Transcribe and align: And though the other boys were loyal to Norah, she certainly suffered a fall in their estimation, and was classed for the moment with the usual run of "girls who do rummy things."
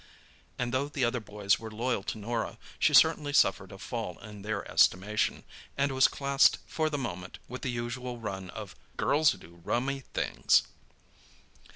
And 0.57 0.73
though 0.73 0.89
the 0.89 1.05
other 1.05 1.19
boys 1.19 1.59
were 1.59 1.69
loyal 1.69 2.01
to 2.05 2.17
Norah, 2.17 2.57
she 2.79 2.91
certainly 2.91 3.33
suffered 3.33 3.71
a 3.71 3.77
fall 3.77 4.17
in 4.17 4.41
their 4.41 4.67
estimation, 4.67 5.43
and 5.77 5.91
was 5.91 6.07
classed 6.07 6.57
for 6.65 6.89
the 6.89 6.97
moment 6.97 7.37
with 7.47 7.61
the 7.61 7.69
usual 7.69 8.17
run 8.17 8.49
of 8.49 8.75
"girls 8.97 9.29
who 9.31 9.37
do 9.37 9.61
rummy 9.63 9.99
things." 10.15 10.63